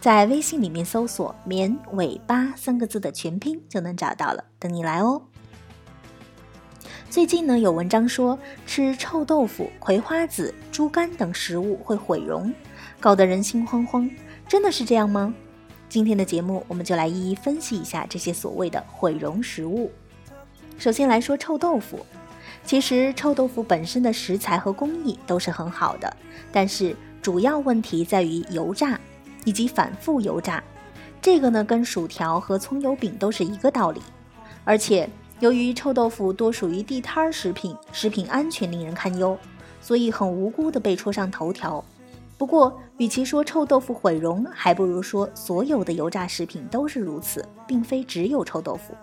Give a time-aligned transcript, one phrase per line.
[0.00, 5.20] 在微信里面搜索“绵尾巴”三个字的全拼就能找到了，等你来哦。
[7.10, 12.50] 最近呢，有文章说吃臭豆腐、葵花籽、猪肝等食物会毁容，
[12.98, 14.10] 搞得人心慌慌。
[14.48, 15.34] 真的是这样吗？
[15.90, 19.90] 今天的节目我们就来一一分析一下这些所谓的毁容食物。
[20.78, 22.06] 首先来说臭豆腐，
[22.64, 26.16] 其实臭豆腐本身的食材和工艺都是很好的，
[26.50, 28.98] 但是主要问题在于油炸。
[29.44, 30.62] 以及反复油炸，
[31.20, 34.00] 这个呢跟薯条和葱油饼都是一个道理。
[34.64, 35.08] 而且
[35.40, 39.38] 由于臭豆腐多属于地摊儿食品，食品安全令人堪忧，
[39.80, 41.84] 所以很无辜的被戳上头条。
[42.36, 48.94] 不过，与其说臭豆腐毁容，还不如说所有的油炸食品都是如此，并非只有臭豆腐。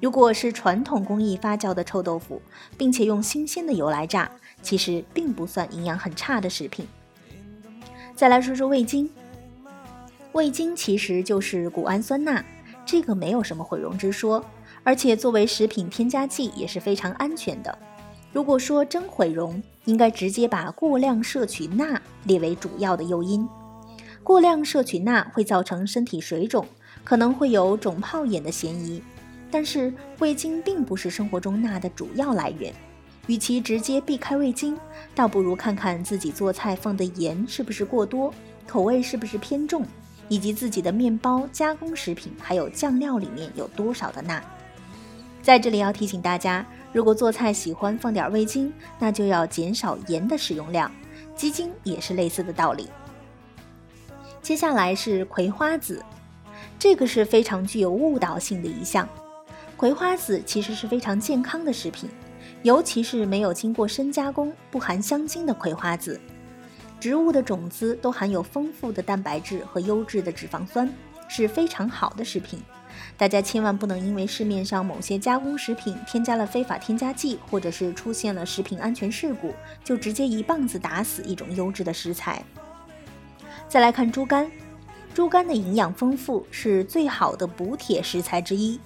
[0.00, 2.42] 如果是传统工艺发酵的臭豆腐，
[2.76, 4.28] 并且用新鲜的油来炸，
[4.60, 6.84] 其实并不算营养很差的食品。
[8.16, 9.08] 再来说说味精。
[10.32, 12.42] 味精其实就是谷氨酸钠，
[12.86, 14.42] 这个没有什么毁容之说，
[14.82, 17.78] 而且作为食品添加剂也是非常安全的。
[18.32, 23.46] 如果说真毁容，应该直接把过量摄取钠列为主要的诱因。
[24.22, 26.66] 过量摄取钠会造成身体水肿，
[27.04, 29.02] 可能会有肿泡眼的嫌疑。
[29.50, 32.72] 但是味精并不是生活中钠的主要来源，
[33.26, 34.78] 与其直接避开味精，
[35.14, 38.32] 倒不如看看自己做菜放的盐是不是过多，
[38.66, 39.84] 口味是不是偏重。
[40.32, 44.42] 以及自己的面包、加工食品还有酱料里面有多少的钠？
[45.42, 50.90] 在这里要提醒大家，如果做菜喜欢放点味精，那就要减少盐的使用量。
[51.36, 52.88] 鸡精也是类似的道理。
[54.40, 56.02] 接下来是葵花籽，
[56.78, 59.06] 这个是非常具有误导性的一项。
[59.76, 62.08] 葵花籽其实是非常健康的食品，
[62.62, 66.18] 尤其是没有经过深加工、不含香精的葵花籽。
[67.02, 70.88] 植物的种子都含有丰富的蛋白质和优质的脂肪酸，
[71.26, 72.62] 是非常好的食品。
[73.16, 79.52] 大家千万不能因为市面上某些加工食品添加了非法添加剂，或者是出现了食品安全事故，
[79.82, 82.40] 就直接一棒子打死一种优质的食材。
[83.68, 84.48] 再来看猪肝，
[85.12, 88.78] 猪肝的营养丰富，是最好的补铁食材之一，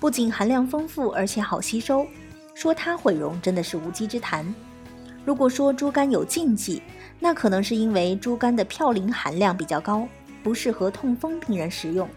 [0.00, 2.04] 不仅含量丰富，而且好吸收。
[2.56, 4.52] 说它毁容真的是无稽之谈。
[5.24, 6.82] 如果说猪肝有禁忌，
[7.24, 10.08] 那可能是因为猪肝的嘌呤含量比较高，
[10.42, 12.08] 不适合痛风病人食用。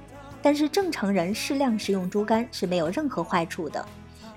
[0.42, 3.86] 但是正常人适量食用猪肝是没有任何坏处的。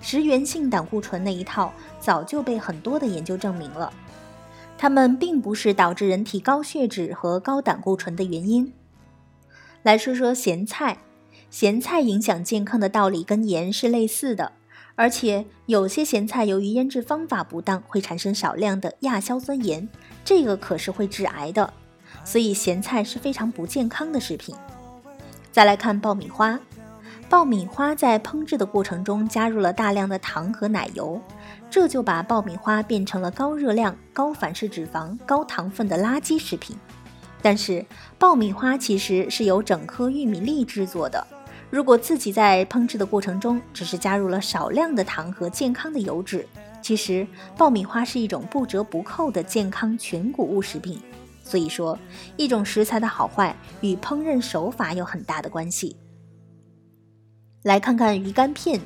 [0.03, 3.91] 食源性胆固醇那一套早就被很多的研究证明了，
[4.77, 8.71] 它们并不是导致人体高血脂和高胆固醇的原因。
[9.83, 10.99] 来说说咸菜，
[11.49, 14.53] 咸菜影响健康的道理跟盐是类似的。
[14.99, 19.89] 而且有些咸菜由于腌制方法不当，会产生少量的亚硝酸盐，
[20.25, 21.73] 这个可是会致癌的。
[22.25, 24.57] 所以咸菜是非常不健康的食品。
[25.53, 26.59] 再来看爆米花，
[27.29, 31.23] 爆米花在烹制的过程中加入了大量的糖和奶油，
[31.71, 36.77] 这就把爆米花变成了高热量、高反式脂肪、高糖分的垃圾食品。
[37.41, 37.87] 但是
[38.19, 41.25] 爆米花其实是由整颗玉米粒制作的。
[41.71, 46.47] 如果自己在烹制的过程中只是加入了少量的糖和健康的油脂，
[46.81, 47.27] 其实
[47.59, 50.99] 爆米花是一种不折不扣的健康全谷物食品。
[51.45, 51.99] 所以说，
[52.37, 55.97] 一种食材的好坏与烹饪手法有很大的关系。
[57.65, 58.81] 来看看鱼干片，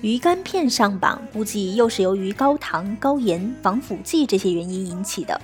[0.00, 5.40] 鱼干片上榜，估计又是由于高糖、高盐、防腐剂这些原因引起的。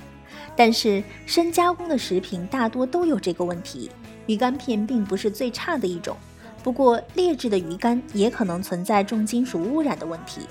[0.55, 3.89] 但是深加工的食品大多都有这个问题。
[4.27, 6.15] 鱼肝片并不是最差的一种，
[6.63, 10.41] 不过劣质的鱼肝也可能存在重金属污染的问题，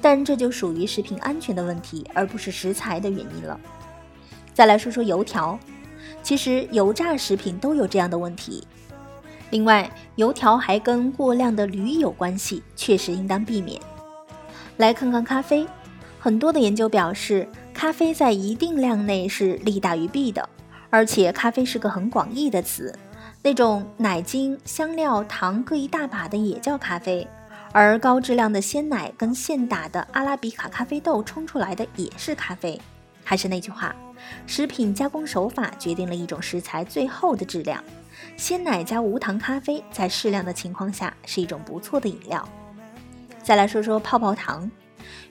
[0.00, 3.58] 但这就属于食品安全的问题，而不是食材的原因了。
[4.52, 5.58] 再来说说油条，
[6.22, 8.66] 其实油炸食品都有这样的问题。
[9.50, 13.80] 另外，油条还跟过量的铝有关系，确实应当避免。
[14.76, 15.66] 来看看咖啡，
[16.18, 20.46] 很多的研究表示，咖啡在一定量内是利大于弊的，
[20.90, 22.94] 而且咖啡是个很广义的词。
[23.40, 27.26] 那种奶精、香料、糖各一大把的也叫咖啡，
[27.72, 32.78] 而高质量的鲜奶跟现打的阿拉比卡咖啡豆冲出来的也是咖啡。
[33.22, 33.94] 还是那句话，
[34.46, 37.82] 食品加工手法决定了一种食材最后的质量。
[38.36, 42.46] 鲜奶加无糖咖啡在适量的情况下是一种不错的饮料。
[43.42, 44.68] 再来说说泡泡糖，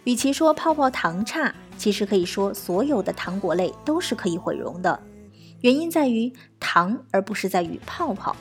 [0.06, 4.98] 与其说泡泡糖差，其实可以说所有的糖果类都是可以毁容的。
[5.62, 8.36] 原因在于糖，而不是在于泡泡。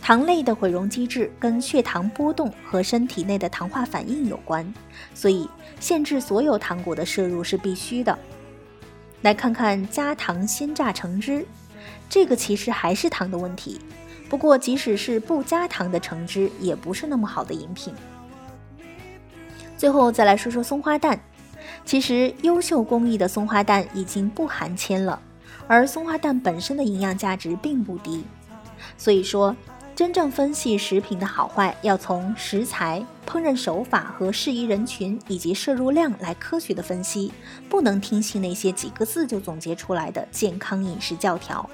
[0.00, 4.72] 糖类的毁容机制跟血糖波动和身体内的糖化反应有关，
[5.14, 5.46] 所以
[5.78, 8.18] 限制所有糖果的摄入是必须的。
[9.20, 11.44] 来看看加糖鲜榨橙汁，
[12.08, 13.78] 这个其实还是糖的问题。
[14.30, 17.92] 不过即使是不加糖的橙汁，也不是那么好的饮品。
[19.76, 21.20] 最后再来说说松花蛋，
[21.84, 25.20] 其实优秀工艺的松花蛋已经不含铅了。
[25.66, 28.24] 而松花蛋本身的营养价值并不低，
[28.96, 29.54] 所以说，
[29.94, 37.32] 真正分析食品的好坏，要从食材、烹饪手法和适宜人群以及摄入量来科学的分析，
[37.68, 41.68] 不能听信那些几个字就总结出来的健康饮食教条。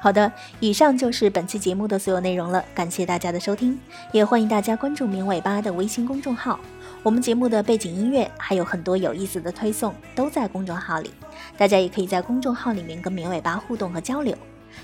[0.00, 0.30] 好的，
[0.60, 3.78] 以上就是本期节目的所有内容了，感谢大家的收听，
[4.12, 6.60] 也欢迎大家关注“明尾巴”的微信公众号。
[7.04, 11.10] 我们节目的背景音乐还有很多有意思的推送都在公众号里，
[11.54, 14.34] 大家也可以在公众号里面跟绵尾巴互动和交流。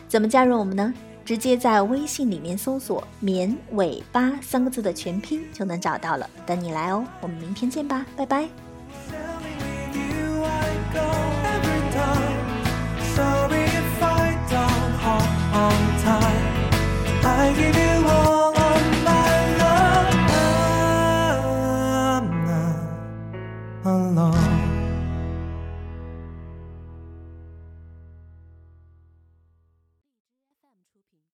[0.06, 0.92] 怎么加入我们呢？
[1.24, 7.02] 直接在微信里面搜索“绵尾巴”三个字的全拼就能找到了，等你来哦。
[7.22, 8.46] 我们明天见吧，拜拜。
[17.22, 17.89] I give you